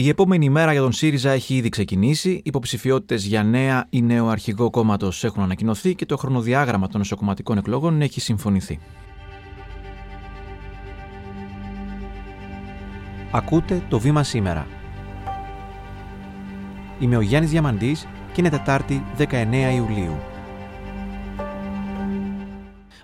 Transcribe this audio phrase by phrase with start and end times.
[0.00, 2.40] Η επόμενη μέρα για τον ΣΥΡΙΖΑ έχει ήδη ξεκινήσει.
[2.44, 8.00] Υποψηφιότητες για νέα ή νέο αρχηγό κόμματος έχουν ανακοινωθεί και το χρονοδιάγραμμα των εσωκομματικών εκλογών
[8.02, 8.78] έχει συμφωνηθεί.
[13.30, 14.66] Ακούτε το βήμα σήμερα.
[16.98, 20.18] Είμαι ο Γιάννης Διαμαντής και είναι Τετάρτη 19 Ιουλίου.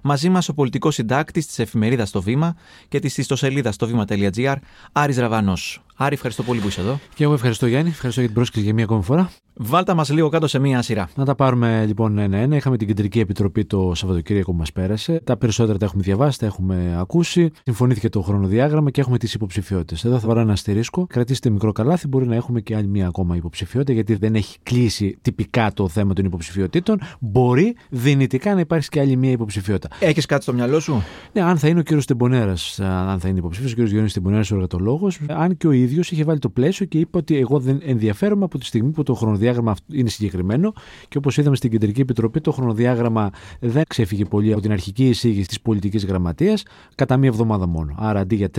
[0.03, 2.57] Μαζί μας ο πολιτικός συντάκτης της εφημερίδας Το Βήμα
[2.89, 4.57] και της ιστοσελίδας στο βήμα.gr,
[4.93, 5.84] Άρης Ραβανός.
[5.97, 6.99] Άρη, ευχαριστώ πολύ που είσαι εδώ.
[7.15, 9.31] Και εγώ ευχαριστώ Γιάννη, ευχαριστώ για την πρόσκληση για μία ακόμη φορά.
[9.57, 11.09] Βάλτα μας λίγο κάτω σε μία σειρά.
[11.15, 12.57] Να τα πάρουμε λοιπόν ένα-ένα.
[12.57, 15.21] Είχαμε την Κεντρική Επιτροπή το Σαββατοκύριακο που μας πέρασε.
[15.25, 17.51] Τα περισσότερα τα έχουμε διαβάσει, τα έχουμε ακούσει.
[17.65, 20.05] Συμφωνήθηκε το χρονοδιάγραμμα και έχουμε τις υποψηφιότητες.
[20.05, 21.07] Εδώ θα βάλω ένα αστερίσκο.
[21.07, 25.19] Κρατήστε μικρό καλάθι, μπορεί να έχουμε και άλλη μία ακόμα υποψηφιότητα, γιατί δεν έχει κλείσει
[25.23, 27.01] τυπικά το θέμα των υποψηφιότητων.
[27.21, 29.97] Μπορεί δυνητικά να υπάρξει και άλλη μία υποψηφιότητα.
[29.99, 31.03] Έχεις κάτι στο μυαλό σου;
[31.33, 34.51] Ναι, αν θα είναι ο κύριος Τεμπονέρας, αν θα είναι υποψήφιος, ο κύριος Γιώργο Τεμπονέρας
[34.51, 37.81] ο εργατολόγος, αν και ο ίδιος είχε βάλει το πλαίσιο και είπε ότι εγώ δεν
[37.85, 40.73] ενδιαφέρομαι από τη στιγμή που το χρονοδιάγραμμα είναι συγκεκριμένο
[41.09, 45.49] και όπως είδαμε στην Κεντρική Επιτροπή, το χρονοδιάγραμμα δεν ξέφυγε πολύ από την αρχική εισήγηση
[45.49, 46.63] της πολιτικής γραμματείας
[46.95, 47.95] κατά μία εβδομάδα μόνο.
[47.99, 48.51] Άρα αντί για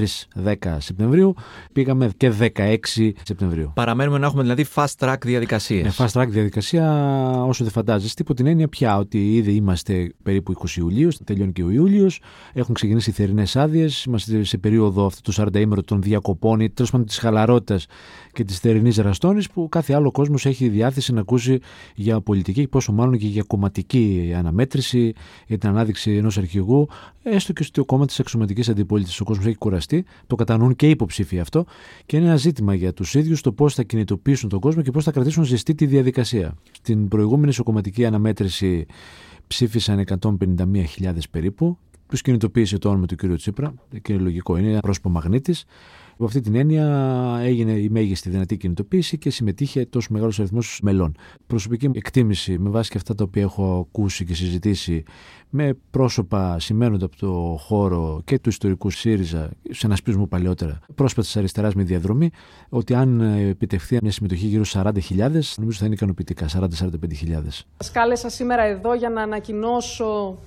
[0.44, 1.33] 3-10 Σεπτεμβρίου,
[1.73, 2.77] πήγαμε και 16
[3.23, 3.71] Σεπτεμβρίου.
[3.75, 5.83] Παραμένουμε να έχουμε δηλαδή fast track διαδικασίες.
[5.83, 6.94] Με fast track διαδικασία,
[7.47, 11.64] όσο δεν φαντάζεστε, υπό την έννοια πια ότι ήδη είμαστε περίπου 20 Ιουλίου, τελειώνει και
[11.64, 12.21] ο Ιούλιος,
[12.53, 16.69] έχουν ξεκινήσει οι θερινές άδειες, είμαστε σε περίοδο αυτού του 40 ημέρου των διακοπών ή
[16.69, 17.85] τέλος πάντων τη χαλαρότητας
[18.33, 21.59] και της θερινής ραστόνης που κάθε άλλο κόσμος έχει διάθεση να ακούσει
[21.95, 25.13] για πολιτική, πόσο μάλλον και για κομματική αναμέτρηση,
[25.47, 26.88] για την ανάδειξη ενός αρχηγού,
[27.23, 29.21] έστω και στο κόμμα της εξωματικής αντιπολίτευσης.
[29.21, 31.66] Ο κόσμος έχει κουραστεί, το κατανοούν και οι υποψήφοι αυτό
[32.05, 35.03] και είναι ένα ζήτημα για τους ίδιους το πώς θα κινητοποιήσουν τον κόσμο και πώς
[35.03, 36.55] θα κρατήσουν ζεστή τη διαδικασία.
[36.71, 38.86] Στην προηγούμενη ισοκομματική αναμέτρηση
[39.47, 41.77] ψήφισαν 151.000 περίπου.
[42.08, 43.36] Τους κινητοποίησε το όνομα του κ.
[43.36, 45.66] Τσίπρα και είναι λογικό, είναι ένα πρόσωπο μαγνήτης.
[46.16, 51.16] Από αυτή την έννοια έγινε η μέγιστη δυνατή κινητοποίηση και συμμετείχε τόσο μεγάλος αριθμός μελών.
[51.47, 55.03] Προσωπική εκτίμηση με βάση και αυτά τα οποία έχω ακούσει και συζητήσει
[55.49, 61.21] με πρόσωπα σημαίνοντα από το χώρο και του ιστορικού ΣΥΡΙΖΑ, σε ένα σπίσμο παλαιότερα, πρόσωπα
[61.21, 62.30] τη αριστεράς με διαδρομή,
[62.70, 64.92] ότι αν επιτευχθεί μια συμμετοχή γύρω στους 40.000,
[65.58, 66.67] νομίζω θα είναι ικανοποιητικά, 40-45.000.
[67.77, 70.37] Σα κάλεσα σήμερα εδώ για να ανακοινώσω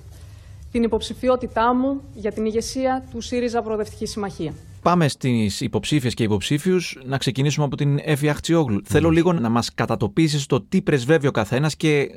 [0.71, 4.53] την υποψηφιότητά μου για την ηγεσία του ΣΥΡΙΖΑ Προοδευτική Συμμαχία.
[4.81, 6.97] Πάμε στις υποψήφιες και υποψήφιους.
[7.05, 8.81] Να ξεκινήσουμε από την Εύη Αχτσιόγλου.
[8.85, 12.09] Θέλω λίγο να μας κατατοπίσεις το τι πρεσβεύει ο καθένας και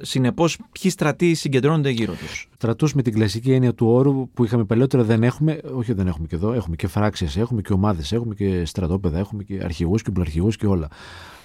[0.00, 4.64] συνεπώς ποιοι στρατοί συγκεντρώνονται γύρω τους; Στρατούς με την κλασική έννοια του όρου που είχαμε
[4.64, 8.34] παλαιότερα δεν έχουμε, όχι δεν έχουμε και εδώ, έχουμε και φράξεις, έχουμε και ομάδες, έχουμε
[8.34, 10.88] και στρατόπεδα, έχουμε και αρχηγούς και πλαρχηγού και όλα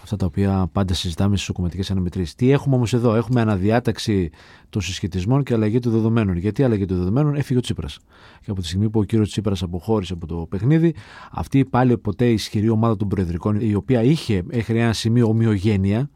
[0.03, 2.35] αυτά τα οποία πάντα συζητάμε στις κομματικέ αναμετρήσεις.
[2.35, 4.29] Τι έχουμε όμως εδώ, έχουμε αναδιάταξη
[4.69, 6.37] των συσχετισμών και αλλαγή των δεδομένων.
[6.37, 7.99] Γιατί αλλαγή των δεδομένων; Έφυγε ο Τσίπρας.
[8.41, 10.95] Και από τη στιγμή που ο κύριος Τσίπρας αποχώρησε από το παιχνίδι,
[11.31, 16.09] αυτή πάλι ποτέ ισχυρή ομάδα των Προεδρικών, η οποία είχε μέχρι ένα σημείο ομοιογένεια,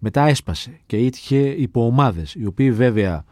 [0.00, 3.24] μετά έσπασε και είχε υποομάδε, οι οποίοι βέβαια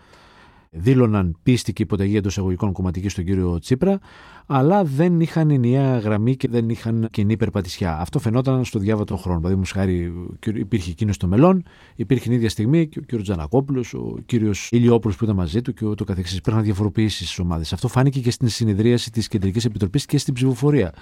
[0.71, 3.99] δήλωναν πίστη και υποταγή εντός εισαγωγικών κομματική στον κύριο Τσίπρα,
[4.47, 7.99] αλλά δεν είχαν ενιαία γραμμή και δεν είχαν κοινή περπατησιά.
[7.99, 9.41] Αυτό φαινόταν στο διάβατο χρόνο.
[9.41, 10.13] Δηλαδή, χάρη
[10.55, 11.63] υπήρχε εκείνος στο μελών,
[11.95, 15.75] υπήρχε την ίδια στιγμή και ο κύριος Τζανακόπουλος, ο κύριος Ηλιόπουλος που ήταν μαζί του
[15.75, 16.37] και ούτω καθεξής.
[16.39, 17.73] Υπήρχαν διαφοροποιήσεις στις ομάδες.
[17.73, 20.93] Αυτό φάνηκε και στην συνεδρίαση της Κεντρικής Επιτροπής και στην ψηφοφορία.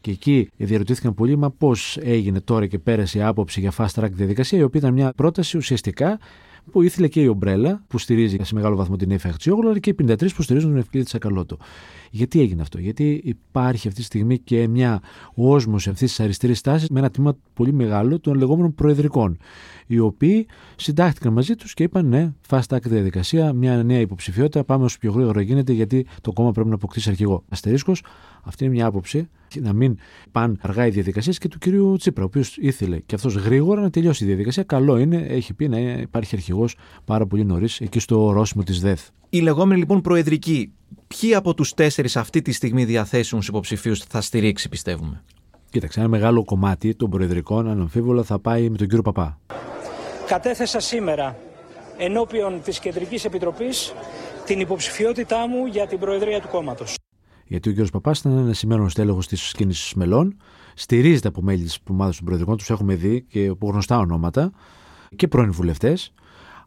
[0.00, 4.10] Και εκεί διαρωτήθηκαν πολύ, μα πώς έγινε τώρα και πέρασε η άποψη για fast track
[4.10, 6.18] διαδικασία, η οποία ήταν μια πρόταση ουσιαστικά
[6.70, 9.28] που ήθελε και η Ομπρέλα, που στηρίζει σε μεγάλο βαθμό την Εφη
[9.62, 11.56] αλλά και οι 53 που στηρίζουν τον Ευκλήδη Τσακαλώτο.
[12.10, 15.02] Γιατί έγινε αυτό, Γιατί υπάρχει αυτή τη στιγμή και μια
[15.34, 19.38] όσμωση αυτή τη αριστερής τάση με ένα τμήμα πολύ μεγάλο των λεγόμενων προεδρικών,
[19.86, 24.84] οι οποίοι συντάχθηκαν μαζί τους και είπαν ναι, fast track διαδικασία, μια νέα υποψηφιότητα, πάμε
[24.84, 27.44] όσο πιο γρήγορα γίνεται, γιατί το κόμμα πρέπει να αποκτήσει αρχηγό.
[27.48, 28.02] Αστερίσκος,
[28.42, 29.28] αυτή είναι μια άποψη
[29.58, 29.98] να μην
[30.32, 33.90] πάνε αργά οι διαδικασίες και του κυρίου Τσίπρα, ο οποίος ήθελε και αυτός γρήγορα να
[33.90, 34.62] τελειώσει η διαδικασία.
[34.62, 36.49] Καλό είναι, έχει πει να υπάρχει αρχηγό
[37.04, 39.00] πάρα πολύ νωρίς εκεί στο ορόσημο της ΔΕΘ.
[39.30, 40.72] Οι λεγόμενοι λοιπόν προεδρικοί,
[41.06, 45.22] ποιοι από τους τέσσερις αυτή τη στιγμή διαθέσιμου υποψηφίους θα στηρίξει, πιστεύουμε;
[45.70, 49.38] Κοίταξε, ένα μεγάλο κομμάτι των προεδρικών, αναμφίβολα, θα πάει με τον κύριο Παπά.
[50.26, 51.36] Κατέθεσα σήμερα
[51.96, 53.94] ενώπιον της Κεντρικής Επιτροπής
[54.44, 56.94] την υποψηφιότητά μου για την Προεδρία του κόμματος.
[57.46, 57.90] Γιατί ο κ.
[57.90, 60.36] Παπάς ήταν ένας σημαίνον στέλεχο της κίνηση μελών,
[60.74, 64.52] στηρίζεται από μέλη της ομάδας των Προεδρικών, τους έχουμε δει και από γνωστά ονόματα
[65.16, 66.12] και πρώην βουλευτές.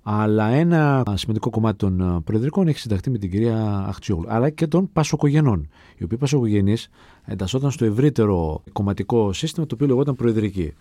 [0.04, 4.90] Αλλά ένα σημαντικό κομμάτι των Προεδρικών έχει συνταχθεί με την κυρία Αχτσιόγλου, αλλά και των
[4.94, 6.90] Πασοκογενών, οι οποίοι Πασοκογενείς
[7.26, 10.74] εντασσόταν στο ευρύτερο κομματικό σύστημα το οποίο λεγόταν Προεδρική.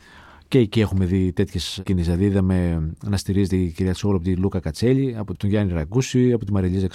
[0.48, 2.06] Και εκεί έχουμε δει τέτοιες κινήσεις.
[2.06, 6.32] Δηλαδή, είδαμε να στηρίζεται η κυρία Τσόγλου από τη Λούκα Κατσέλη, από τον Γιάννη Ραγκούση,
[6.32, 6.88] από τη Μαριλίζα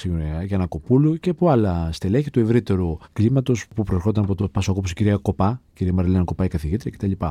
[0.46, 5.18] Γιανακοπούλου και από άλλα στελέχη του ευρύτερου κλίματος που προερχόταν από το Πασοκό, η κυρία
[5.18, 7.26] Κοπά, κυρία Μαριλίνα Κοπά, η καθηγήτρια κτλ.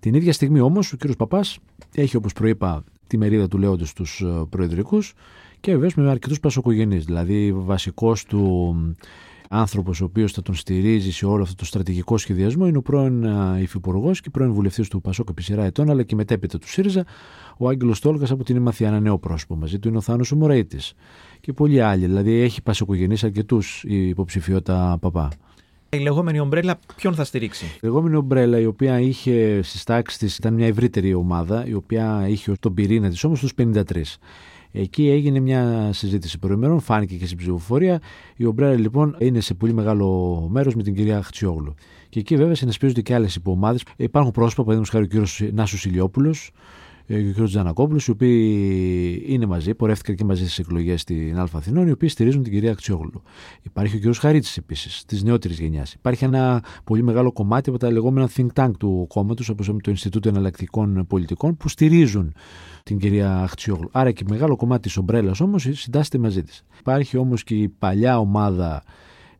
[0.00, 1.58] Την ίδια στιγμή όμως ο κύριος Παπάς
[1.94, 5.12] έχει, όπως προείπα, τη μερίδα του λέοντος στου ε, προεδρικούς
[5.60, 7.04] και βεβαίως με αρκετούς πασοκογενείς.
[7.04, 8.74] Δηλαδή, βασικός του
[9.48, 13.24] άνθρωπος ο οποίος θα τον στηρίζει σε όλο αυτό το στρατηγικό σχεδιασμό είναι ο πρώην
[13.24, 17.04] ε, υφυπουργός και πρώην βουλευτής του Πασόκ επί σειρά ετών, αλλά και μετέπειτα του ΣΥΡΙΖΑ,
[17.56, 19.56] ο Άγγελος Τόλκα από την Ημαθία, ένα νέο πρόσωπο.
[19.56, 20.78] Μαζί του είναι ο Θάνος Μωραίτη
[21.40, 22.06] και πολλοί άλλοι.
[22.06, 25.28] Δηλαδή, έχει πασοκογενείς αρκετούς η υποψηφιότητα Παπά.
[25.94, 30.36] Η λεγόμενη ομπρέλα ποιον θα στηρίξει; Η λεγόμενη ομπρέλα η οποία είχε στι τάξει της,
[30.36, 33.82] ήταν μια ευρύτερη ομάδα, η οποία είχε τον πυρήνα της όμως του 53.
[34.76, 38.00] Εκεί έγινε μια συζήτηση προημερών, φάνηκε και στην ψηφοφορία.
[38.36, 41.74] Η Ομπρέλα λοιπόν είναι σε πολύ μεγάλο μέρος με την κυρία Χτσιόγλου.
[42.08, 43.82] Και εκεί βέβαια συνασπίζονται και άλλες υποομάδες.
[43.96, 46.52] Υπάρχουν πρόσωπα, παραδείγματος χάρη ο κύριος Νάσος Ηλιόπουλος, ε,
[47.06, 47.46] και ο κ.
[47.48, 52.08] Τζανακόπουλος, οι οποίοι είναι μαζί, πορεύτηκαν και μαζί στις εκλογές στην Α Αθηνών, οι οποίοι
[52.08, 53.22] στηρίζουν την κυρία Αξιόγλου.
[53.62, 54.14] Υπάρχει ο κ.
[54.14, 55.92] Χαρίτσης επίσης, της νεότερης γενιάς.
[55.92, 60.28] Υπάρχει ένα πολύ μεγάλο κομμάτι από τα λεγόμενα think tank του κόμματος, όπως το Ινστιτούτο
[60.28, 62.32] Εναλλακτικών Πολιτικών, που στηρίζουν
[62.82, 63.88] την κυρία Αξιόγλου.
[63.92, 66.64] Άρα και μεγάλο κομμάτι της ομπρέλας όμως συντάσσεται μαζί της.
[66.78, 68.82] Υπάρχει όμως και η παλιά ομάδα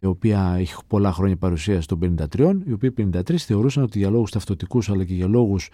[0.05, 4.31] η οποία έχει πολλά χρόνια παρουσία των 53, οι οποίοι 53 θεωρούσαν ότι για λόγους
[4.31, 5.69] ταυτοτικούς αλλά και για λόγους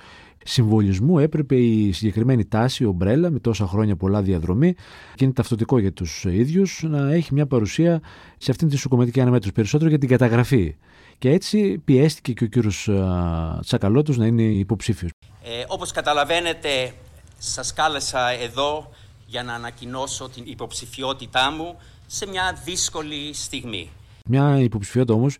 [0.44, 4.74] συμβολισμού έπρεπε η συγκεκριμένη τάση, η ομπρέλα, με τόσα χρόνια πολλά διαδρομή,
[5.14, 8.00] και είναι ταυτοτικό για τους ίδιους, να έχει μια παρουσία
[8.38, 10.76] σε αυτήν τη σοκομματική αναμέτρηση περισσότερο για την καταγραφή.
[11.18, 12.88] Και έτσι πιέστηκε και ο κύριος
[13.60, 15.10] Τσακαλώτος να είναι υποψήφιος.
[15.42, 16.92] Ε, Όπως καταλαβαίνετε,
[17.38, 18.90] σας κάλεσα εδώ
[19.26, 23.90] για να ανακοινώσω την υποψηφιότητά μου σε μια δύσκολη στιγμή.
[24.26, 25.36] Μια υποψηφιότητα όμως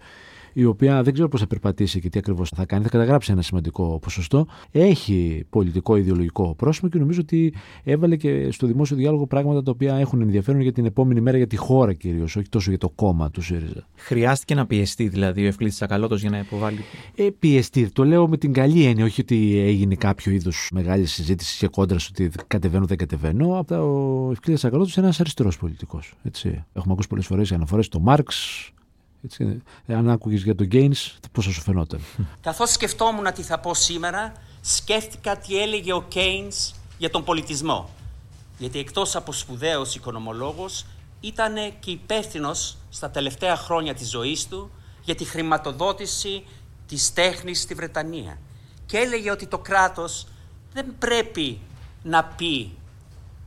[0.53, 3.43] η οποία δεν ξέρω πώς θα περπατήσει και τι ακριβώς θα κάνει, θα καταγράψει ένα
[3.43, 4.47] σημαντικό ποσοστό.
[4.71, 7.55] Έχει πολιτικό ιδεολογικό πρόσωπο και νομίζω ότι
[7.85, 11.47] έβαλε και στο δημόσιο διάλογο πράγματα τα οποία έχουν ενδιαφέρον για την επόμενη μέρα για
[11.47, 13.87] τη χώρα κυρίως, όχι τόσο για το κόμμα του ΣΥΡΙΖΑ.
[13.95, 16.79] Χρειάστηκε να πιεστεί δηλαδή ο Ευκλήτης Τσακαλώτος για να υποβάλει.
[17.15, 17.91] Ε, πιεστεί.
[17.91, 21.99] Το λέω με την καλή έννοια, όχι ότι έγινε κάποιο είδους μεγάλη συζήτηση και κόντρα
[22.11, 23.59] ότι κατεβαίνω δεν κατεβαίνω.
[23.59, 26.13] Απλά ο Ευκλήτης Τσακαλώτος είναι ένας αριστερός πολιτικός.
[26.73, 28.71] Έχουμε ακούσει πολλές φορές αναφορές στο Μάρξ,
[29.25, 32.01] έτσι, αν άκουγες για τον Gaines, πώς θα σου φαινόταν;
[32.41, 37.91] Καθώς σκεφτόμουν τι θα πω σήμερα, σκέφτηκα τι έλεγε ο Keynes για τον πολιτισμό.
[38.59, 40.87] Γιατί εκτός από σπουδαίος οικονομολόγος,
[41.21, 42.51] ήταν και υπεύθυνο
[42.89, 44.71] στα τελευταία χρόνια της ζωής του
[45.05, 46.45] για τη χρηματοδότηση
[46.87, 48.39] της τέχνης στη Βρετανία.
[48.87, 50.27] Και έλεγε ότι το κράτος
[50.73, 51.61] δεν πρέπει
[52.03, 52.71] να πει,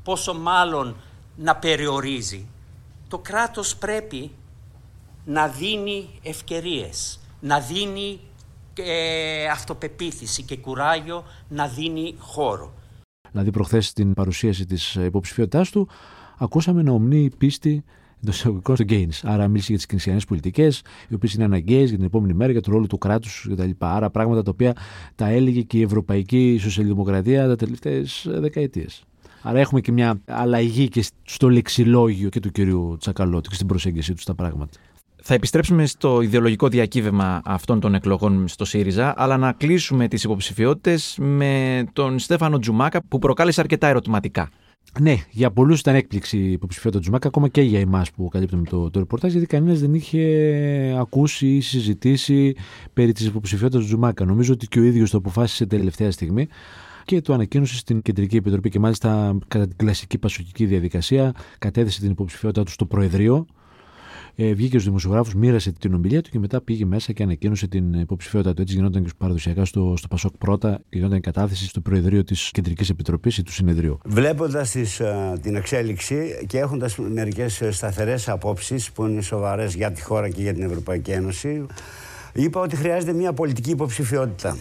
[0.03, 0.95] πόσο μάλλον
[1.35, 2.47] να περιορίζει.
[3.07, 4.31] Το κράτος πρέπει
[5.25, 8.19] να δίνει ευκαιρίες, να δίνει
[8.73, 12.73] ε, αυτοπεποίθηση και κουράγιο, να δίνει χώρο.
[13.31, 15.89] Δηλαδή προχθές στην παρουσίαση της υποψηφιότητάς του
[16.37, 17.83] ακούσαμε να ομνεί πίστη
[18.21, 19.19] εντός εισαγωγικών στο Gaines.
[19.23, 22.61] Άρα μίλησε για τις κινησιανές πολιτικές, οι οποίες είναι αναγκαίες για την επόμενη μέρα, για
[22.61, 23.69] το ρόλο του κράτους κτλ.
[23.77, 24.75] Άρα πράγματα τα οποία
[25.15, 29.03] τα έλεγε και η Ευρωπαϊκή Σοσιαλδημοκρατία τα τελευταίες δεκαετίες.
[29.41, 34.13] Άρα έχουμε και μια αλλαγή και στο λεξιλόγιο και του κυρίου Τσακαλώτη και στην προσέγγιση
[34.13, 34.79] του στα πράγματα.
[35.25, 41.17] Θα επιστρέψουμε στο ιδεολογικό διακύβευμα αυτών των εκλογών στο ΣΥΡΙΖΑ, αλλά να κλείσουμε τις υποψηφιότητες
[41.19, 44.49] με τον Στέφανο Τζουμάκα, που προκάλεσε αρκετά ερωτηματικά.
[44.99, 48.63] Ναι, για πολλούς ήταν έκπληξη η υποψηφιότητα του Τζουμάκα, ακόμα και για εμάς που καλύπτουμε
[48.63, 52.55] το, το ρεπορτάζ, γιατί κανένας δεν είχε ακούσει ή συζητήσει
[52.93, 54.25] περί της υποψηφιότητας του Τζουμάκα.
[54.25, 56.47] Νομίζω ότι και ο ίδιος το αποφάσισε τελευταία στιγμή
[57.05, 62.11] και το ανακοίνωσε στην Κεντρική Επιτροπή και μάλιστα κατά την κλασική πασοκική διαδικασία κατέθεσε την
[62.11, 63.45] υποψηφιότητα του στο Προεδρείο
[64.35, 67.93] ε, βγήκε στους δημοσιογράφους, μοίρασε την ομιλία του και μετά πήγε μέσα και ανακοίνωσε την
[67.93, 68.61] υποψηφιότητα του.
[68.61, 72.89] Έτσι γινόταν και παραδοσιακά στο, στο Πασόκ πρώτα, γινόταν η κατάθεση στο Προεδρείο της Κεντρικής
[72.89, 73.97] Επιτροπής ή του Συνεδρίου.
[74.05, 74.75] Βλέποντας
[75.41, 80.53] την εξέλιξη και έχοντας μερικές σταθερές απόψεις που είναι σοβαρές για τη χώρα και για
[80.53, 81.65] την Ευρωπαϊκή Ένωση,
[82.33, 84.57] είπα ότι χρειάζεται μια πολιτική υποψηφιότητα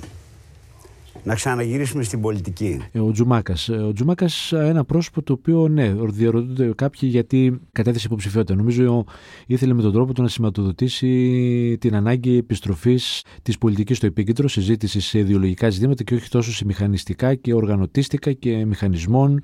[1.23, 2.81] να ξαναγυρίσουμε στην πολιτική.
[2.93, 3.69] Ε, ο Τζουμάκας.
[3.69, 8.55] Ε, ο Τζουμάκας, ένα πρόσωπο το οποίο, ναι, διαρωτούνται κάποιοι γιατί κατέθεσε υποψηφιότητα.
[8.55, 9.05] Νομίζω
[9.47, 15.05] ήθελε με τον τρόπο του να σηματοδοτήσει την ανάγκη επιστροφής της πολιτικής στο επίκεντρο, συζήτησης
[15.05, 19.41] σε ιδεολογικά ζητήματα και όχι τόσο σε μηχανιστικά και οργανωτίστικα και μηχανισμών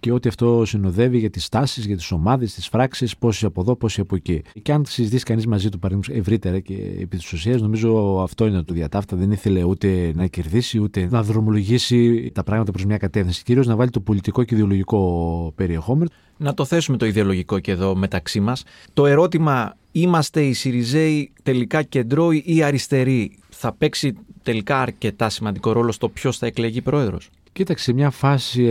[0.00, 3.76] και ό,τι αυτό συνοδεύει για τις τάσει, για τις ομάδες, τις φράξεις, πόσοι από εδώ,
[3.76, 4.42] πόσοι από εκεί.
[4.62, 8.62] Και αν συζητήσει κανείς μαζί του, παραδείγματος ευρύτερα και επί της ουσίας, νομίζω αυτό είναι
[8.62, 9.16] το διατάφτα.
[9.16, 13.42] Δεν ήθελε ούτε να κερδίσει, ούτε να δρομολογήσει τα πράγματα προς μια κατεύθυνση.
[13.42, 16.10] Κυρίως να βάλει το πολιτικό και ιδεολογικό περιεχόμενο.
[16.36, 18.62] Να το θέσουμε το ιδεολογικό και εδώ μεταξύ μας.
[18.92, 25.92] Το ερώτημα, είμαστε οι Σιριζέοι τελικά κεντρώοι ή αριστεροί, θα παίξει τελικά αρκετά σημαντικό ρόλο
[25.92, 28.66] στο ποιος θα εκλεγεί πρόεδρος; Κοίταξε, σε μια φάση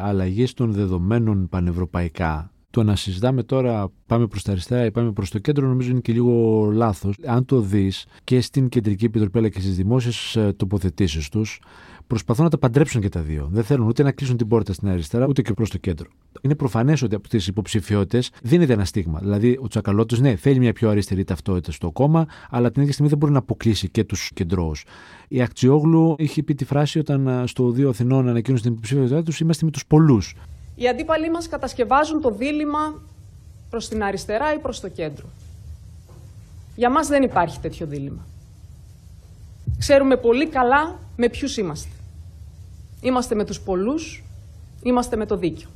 [0.00, 5.30] αλλαγής των δεδομένων πανευρωπαϊκά, το να συζητάμε τώρα πάμε προς τα αριστερά ή πάμε προς
[5.30, 7.16] το κέντρο, νομίζω είναι και λίγο λάθος.
[7.26, 11.60] Αν το δεις και στην Κεντρική Επιτροπή αλλά και στις δημόσιες τοποθετήσεις τους,
[12.06, 13.48] προσπαθούν να τα παντρέψουν και τα δύο.
[13.52, 16.08] Δεν θέλουν ούτε να κλείσουν την πόρτα στην αριστερά, ούτε και προς το κέντρο.
[16.40, 19.18] Είναι προφανές ότι από τις υποψηφιότητες δίνεται ένα στίγμα.
[19.18, 23.10] Δηλαδή, ο Τσακαλώτος, ναι, θέλει μια πιο αριστερή ταυτότητα στο κόμμα, αλλά την ίδια στιγμή
[23.10, 24.84] δεν μπορεί να αποκλείσει και τους κεντρώους.
[25.28, 29.64] Η Ακτιόγλου είχε πει τη φράση όταν στο Δύο Αθηνών ανακοίνωσε την υποψηφιότητά τους: Είμαστε
[29.64, 30.34] με τους πολλούς.
[30.74, 33.02] Οι αντίπαλοι μας κατασκευάζουν το δίλημα
[33.70, 35.26] προς την αριστερά ή προς το κέντρο.
[36.76, 38.26] Για μας δεν υπάρχει τέτοιο δίλημα.
[39.78, 41.88] Ξέρουμε πολύ καλά με ποιους είμαστε.
[43.00, 44.24] Είμαστε με τους πολλούς,
[44.82, 45.68] είμαστε με το δίκιο.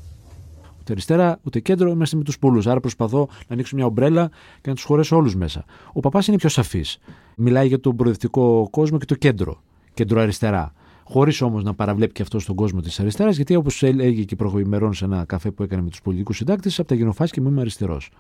[0.81, 2.67] Ούτε αριστερά, ούτε κέντρο, είμαστε με τους πολλούς.
[2.67, 4.29] Άρα προσπαθώ να ανοίξω μια ομπρέλα
[4.61, 5.65] και να τους χωρέσω όλους μέσα.
[5.93, 6.99] Ο παπάς είναι πιο σαφής.
[7.37, 9.63] Μιλάει για τον προοδευτικό κόσμο και το κέντρο.
[9.95, 10.73] Κέντρο-αριστερά.
[11.11, 14.93] Χωρίς όμως να παραβλέπει και αυτό στον κόσμο της αριστεράς, γιατί όπως έλεγε και προηγουμένω
[14.93, 18.11] σε ένα καφέ που έκανε με τους πολιτικούς συντάκτες, από τα γενοφάσκια μου είμαι αριστερός.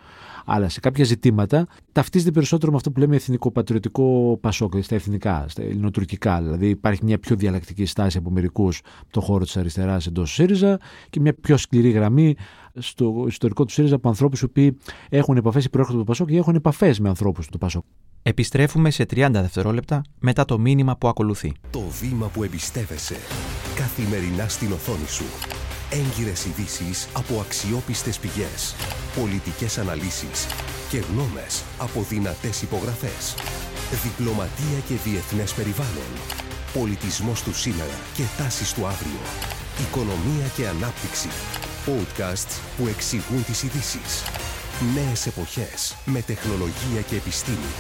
[0.45, 5.63] Αλλά σε κάποια ζητήματα ταυτίζεται περισσότερο με αυτό που λέμε εθνικό-πατριωτικό πασόκ, στα εθνικά, στα
[5.63, 6.43] ελληνοτουρκικά.
[6.43, 8.81] Δηλαδή υπάρχει μια πιο διαλλακτική στάση από μερικούς
[9.11, 10.79] το χώρο της αριστεράς εντός ΣΥΡΙΖΑ
[11.11, 12.35] και μια πιο σκληρή γραμμή
[12.75, 14.77] στο ιστορικό του ΣΥΡΙΖΑ από ανθρώπους που
[15.09, 17.85] έχουν επαφές ή προέρχονται από το Πασόκ ή έχουν επαφές με ανθρώπους του Πασόκ.
[18.29, 21.53] Επιστρέφουμε σε 30 δευτερόλεπτα μετά το μήνυμα που ακολουθεί.
[21.71, 23.17] Το βήμα που εμπιστεύεσαι
[23.75, 25.25] καθημερινά στην οθόνη σου.
[25.91, 28.75] Έγκυρες ειδήσεις από αξιόπιστες πηγές.
[29.21, 30.47] Πολιτικές αναλύσεις
[30.91, 33.35] και γνώμες από δυνατές υπογραφές.
[34.03, 36.13] Διπλωματία και διεθνές περιβάλλον.
[36.79, 39.23] Πολιτισμός του σήμερα και τάσεις του αύριο.
[39.85, 41.29] Οικονομία και ανάπτυξη.
[41.87, 44.13] Podcasts που εξηγούν τις ειδήσεις.
[44.95, 47.73] Νέες εποχές με τεχνολογία και επιστήμη.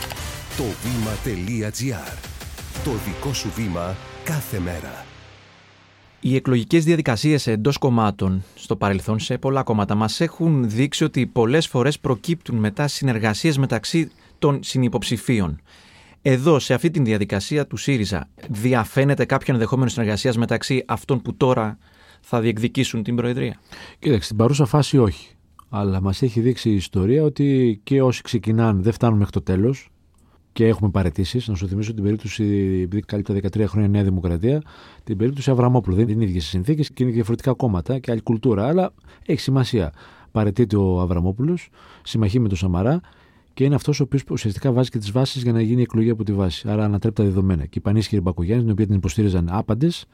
[0.58, 2.18] Το βήμα.gr.
[2.84, 5.04] Το δικό σου βήμα κάθε μέρα.
[6.20, 11.66] Οι εκλογικές διαδικασίες εντός κομμάτων στο παρελθόν σε πολλά κόμματα μας έχουν δείξει ότι πολλές
[11.66, 15.60] φορές προκύπτουν μετά συνεργασίες μεταξύ των συνυποψηφίων.
[16.22, 21.78] Εδώ, σε αυτή τη διαδικασία του ΣΥΡΙΖΑ, διαφαίνεται κάποιο ενδεχόμενο συνεργασία μεταξύ αυτών που τώρα
[22.20, 23.60] θα διεκδικήσουν την Προεδρία;
[23.98, 25.28] Κοίταξε, στην παρούσα φάση όχι.
[25.68, 29.90] Αλλά μας έχει δείξει η ιστορία ότι και όσοι ξεκινάνε δεν φτάνουν μέχρι το τέλος
[30.58, 31.48] και έχουμε παρετήσεις.
[31.48, 32.44] Να σου θυμίσω την περίπτωση,
[32.84, 34.62] επειδή κάλυπτα 13 χρόνια Νέα Δημοκρατία,
[35.04, 35.96] την περίπτωση Αβραμόπουλου.
[35.96, 38.92] Δεν είναι οι ίδιες συνθήκες και είναι διαφορετικά κόμματα και άλλη κουλτούρα, αλλά
[39.26, 39.92] έχει σημασία.
[40.32, 41.68] Παρετείται ο Αβραμόπουλος,
[42.02, 43.00] συμμαχεί με τον Σαμαρά
[43.54, 46.10] και είναι αυτός ο οποίος ουσιαστικά βάζει και τις βάσεις για να γίνει η εκλογή
[46.10, 46.68] από τη βάση.
[46.68, 47.62] Άρα ανατρέπει τα δεδομένα.
[47.62, 50.06] Και η πανίσχυρη Μπακογιάννης, την οποία την υποστήριζαν άπαντες,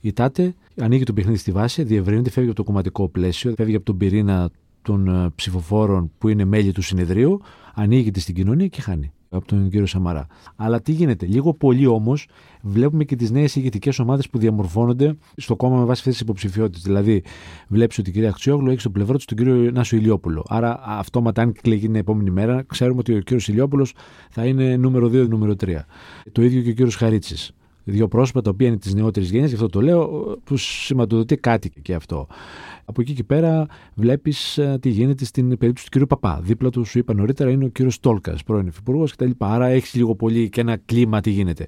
[0.00, 3.84] η ΤΑΤΕ ανοίγει το παιχνίδι στη βάση, διευρύνεται, φεύγει από το κομματικό πλαίσιο, φεύγει από
[3.84, 4.50] τον πυρήνα
[4.82, 7.40] των ε, ψηφοφόρων που είναι μέλη του συνεδρίου,
[7.74, 10.26] ανοίγει στην κοινωνία και χάνει από τον κύριο Σαμαρά.
[10.56, 12.28] Αλλά τι γίνεται, λίγο πολύ όμως
[12.62, 16.82] βλέπουμε και τις νέες ηγετικές ομάδες που διαμορφώνονται στο κόμμα με βάση αυτές τις υποψηφιότητες.
[16.82, 17.22] Δηλαδή,
[17.68, 20.44] βλέπεις ότι η κυρία Αξιόγλου έχει στο πλευρό του τον κύριο Νάσο Ηλιόπουλο.
[20.48, 23.94] Άρα, αυτόματα, αν κλεγεί την επόμενη μέρα, ξέρουμε ότι ο κύριος Ηλιόπουλος
[24.30, 25.86] θα είναι νούμερο 2 ή νούμερο 3.
[26.32, 27.52] Το ίδιο και ο κύριος Χαρίτσης
[27.90, 30.08] δύο πρόσωπα τα οποία είναι της νεότερης γενιάς, γι' αυτό το λέω,
[30.44, 32.26] που σηματοδοτεί κάτι και αυτό.
[32.84, 36.06] Από εκεί και πέρα βλέπεις ε, τι γίνεται στην περίπτωση του κ.
[36.06, 36.40] Παπά.
[36.42, 37.78] Δίπλα του, σου είπα νωρίτερα, είναι ο κ.
[38.00, 39.30] Τόλκα, πρώην υφυπουργός κτλ.
[39.38, 41.66] Άρα έχεις λίγο πολύ και ένα κλίμα τι γίνεται.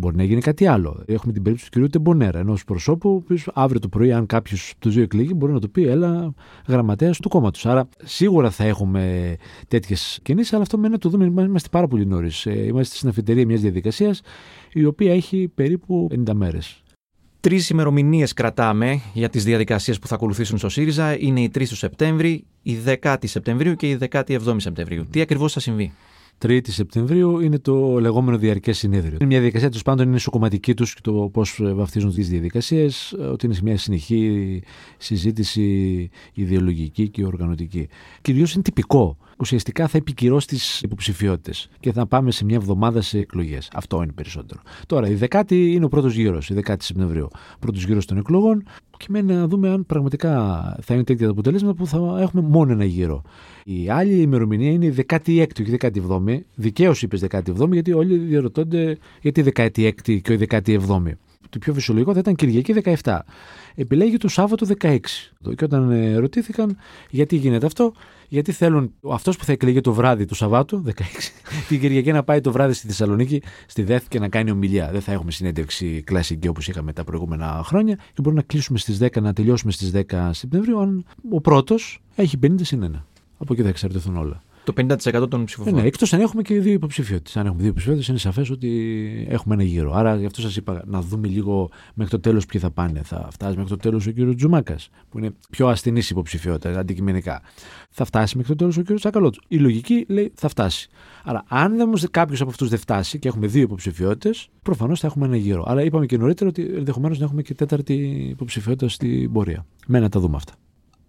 [0.00, 1.02] Μπορεί να γίνει κάτι άλλο.
[1.06, 1.90] Έχουμε την περίπτωση του κ.
[1.90, 5.68] Τεμπονέρα, ενός προσώπου, που αύριο το πρωί, αν κάποιος του δύο εκλεγεί, μπορεί να το
[5.68, 6.34] πει, έλα
[6.66, 7.66] γραμματέας του κόμματος.
[7.66, 9.36] Άρα σίγουρα θα έχουμε
[9.68, 11.24] τέτοιες κινήσεις, αλλά αυτό μένει να το δούμε.
[11.24, 12.46] Είμαστε πάρα πολύ νωρίς.
[12.46, 14.20] Ε, είμαστε στην αφιτερία μιας διαδικασίας
[14.72, 16.82] η οποία έχει περίπου 50 μέρες.
[17.40, 21.18] Τρεις ημερομηνίες κρατάμε για τις διαδικασίες που θα ακολουθήσουν στο ΣΥΡΙΖΑ.
[21.18, 25.06] Είναι η 3 του Σεπτέμβρη, η 10η Σεπτεμβρίου και η 17η Σεπτεμβρίου.
[25.10, 25.92] Τι ακριβώς θα συμβεί;
[26.46, 29.12] 3η Σεπτεμβρίου είναι το λεγόμενο διαρκές συνέδριο.
[29.12, 33.46] Είναι μια διαδικασία, του πάντων είναι σοκομματική τους και το πώς βαφτίζουν τις διαδικασίες, ότι
[33.46, 34.62] είναι μια συνεχή
[34.98, 37.88] συζήτηση ιδεολογική και οργανωτική.
[38.20, 39.16] Κυρίως είναι τυπικό.
[39.40, 43.70] Ουσιαστικά θα επικυρώσει τις υποψηφιότητες και θα πάμε σε μια εβδομάδα σε εκλογές.
[43.74, 44.60] Αυτό είναι περισσότερο.
[44.86, 47.28] Τώρα, η δεκάτη είναι ο πρώτος γύρος, η δεκάτη Σεπτεμβρίου.
[47.58, 48.62] Πρώτος γύρος των εκλογών
[48.96, 50.30] και μένει να δούμε αν πραγματικά
[50.82, 53.22] θα είναι τέτοια τα αποτελέσματα που θα έχουμε μόνο ένα γύρο.
[53.64, 56.40] Η άλλη ημερομηνία είναι η 16η και η 17η.
[56.54, 59.92] Δικαίως είπες 17η, γιατί όλοι διαρωτώνται γιατί η 16η
[60.22, 61.12] και η 17η.
[61.48, 63.18] Το πιο φυσιολογικό θα ήταν Κυριακή 17.
[63.74, 64.98] Επιλέγει το Σάββατο 16.
[65.56, 66.76] Και όταν ε, ρωτήθηκαν
[67.10, 67.92] γιατί γίνεται αυτό,
[68.28, 70.90] γιατί θέλουν αυτός που θα εκλεγεί το βράδυ του Σαββάτου, 16,
[71.68, 74.90] την Κυριακή να πάει το βράδυ στη Θεσσαλονίκη, στη ΔΕΘ και να κάνει ομιλία.
[74.92, 78.98] Δεν θα έχουμε συνέντευξη κλασική όπως είχαμε τα προηγούμενα χρόνια και μπορούμε να κλείσουμε στις
[79.02, 83.02] 10, να τελειώσουμε στις 10 Σεπτεμβρίου, αν ο πρώτος έχει 50 συν 1.
[83.38, 84.42] Από εκεί θα εξαρτηθούν όλα.
[84.72, 85.78] Το 50% των ψηφοφόρων.
[85.78, 87.36] Ε, ναι, εκτός αν έχουμε και δύο υποψηφιότητες.
[87.36, 89.92] Αν έχουμε δύο υποψηφιότητες, είναι σαφές ότι έχουμε ένα γύρο.
[89.92, 93.00] Άρα γι' αυτό σας είπα να δούμε λίγο μέχρι το τέλος ποιοι θα πάνε.
[93.04, 97.42] Θα φτάσει μέχρι το τέλος ο κύριος Τζουμάκας, που είναι πιο ασθενής υποψηφιότητα αντικειμενικά.
[97.90, 99.42] Θα φτάσει μέχρι το τέλος ο κύριος Τσακαλώτου.
[99.48, 100.88] Η λογική λέει θα φτάσει.
[101.24, 105.26] Άρα, αν όμως κάποιος από αυτούς δεν φτάσει και έχουμε δύο υποψηφιότητες, προφανώς θα έχουμε
[105.26, 105.64] ένα γύρο.
[105.66, 107.94] Αλλά είπαμε και νωρίτερα ότι ενδεχομένως να έχουμε και τέταρτη
[108.30, 109.66] υποψηφιότητα στην πορεία.
[109.86, 110.52] Μένει να τα δούμε αυτά.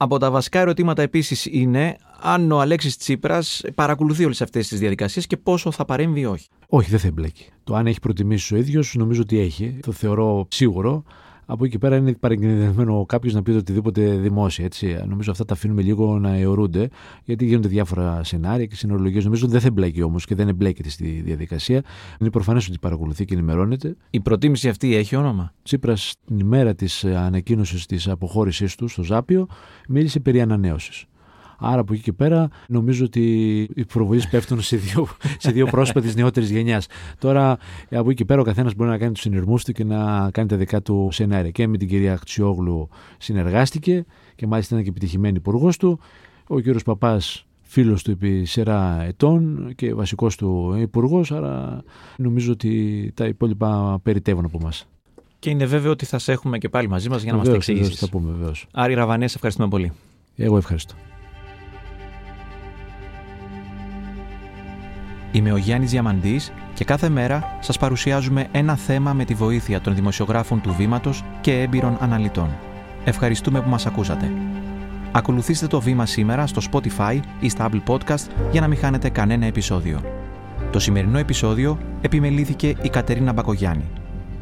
[0.04, 5.28] Από τα βασικά ερωτήματα επίσης είναι αν ο Αλέξης Τσίπρας παρακολουθεί όλες αυτές τις διαδικασίες
[5.28, 6.48] και πόσο θα παρέμβει ή όχι.
[6.68, 7.50] Όχι, δεν θα εμπλέκει.
[7.64, 9.80] Το αν έχει προτιμήσει ο ίδιος, νομίζω ότι έχει.
[9.82, 11.04] Το θεωρώ σίγουρο.
[11.46, 14.66] Από εκεί και πέρα είναι παρεγκρινευμένο κάποιος να πει οτιδήποτε δημόσια.
[14.66, 15.04] Έτσι.
[15.08, 16.90] Νομίζω αυτά τα αφήνουμε λίγο να αιωρούνται,
[17.24, 19.24] γιατί γίνονται διάφορα σενάρια και συνολογίες.
[19.24, 21.84] Νομίζω ότι δεν θα εμπλέκει όμως και δεν εμπλέκεται στη διαδικασία.
[22.20, 23.96] Είναι προφανές ότι παρακολουθεί και ενημερώνεται.
[24.10, 29.48] Η προτίμηση αυτή έχει όνομα; Τσίπρας την ημέρα της ανακοίνωσης της αποχώρησής του στο Ζάπιο
[29.88, 31.06] μίλησε περί ανανέωσης.
[31.64, 33.24] Άρα από εκεί και πέρα νομίζω ότι
[33.76, 36.88] οι προβολέ πέφτουν σε δύο, σε δύο πρόσωπα της νεότερης γενιάς.
[37.20, 37.58] Τώρα
[37.92, 40.48] από εκεί και πέρα ο καθένας μπορεί να κάνει τους συνειρμούς του και να κάνει
[40.48, 41.52] τα δικά του σενάρια.
[41.52, 46.00] Και με την κυρία Χτσιόγλου συνεργάστηκε και μάλιστα είναι και επιτυχημένη υπουργός του.
[46.48, 51.32] Ο κύριος Παπάς φίλος του επί σειρά ετών και βασικός του υπουργός.
[51.32, 51.84] Άρα
[52.18, 54.72] νομίζω ότι τα υπόλοιπα περιτεύουν από εμά.
[55.40, 57.54] Και είναι βέβαιο ότι θα σε έχουμε και πάλι μαζί μας για να μας τα
[57.54, 58.00] εξηγήσεις.
[58.00, 58.68] Θα πούμε βεβαίως.
[58.72, 59.92] Άρη Ραβανέ, ευχαριστούμε πολύ.
[60.36, 60.96] Εγώ ευχαριστώ.
[65.32, 69.96] Είμαι ο Γιάννης Διαμαντής και κάθε μέρα σας παρουσιάζουμε ένα θέμα με τη βοήθεια των
[69.96, 72.50] δημοσιογράφων του Βήματος και έμπειρων αναλυτών.
[73.04, 74.32] Ευχαριστούμε που μας ακούσατε.
[75.12, 79.46] Ακολουθήστε το βήμα σήμερα στο Spotify ή στα Apple Podcast για να μην χάνετε κανένα
[79.46, 80.02] επεισόδιο.
[80.72, 83.86] Το σημερινό επεισόδιο επιμελήθηκε η Κατερίνα Μπακογιάννη.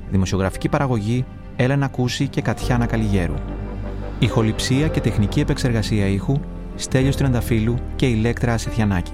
[0.10, 3.36] Δημοσιογραφική παραγωγή Έλενα Κούση και Κατιάνα Καλιγέρου.
[4.19, 6.39] Ηχοληψία και τεχνική επεξεργασία ήχου
[6.75, 9.13] Στέλιος Τρενταφύλου και Ηλέκτρα Ασιθιανάκη.